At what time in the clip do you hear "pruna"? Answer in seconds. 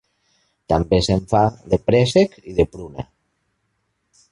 2.73-3.09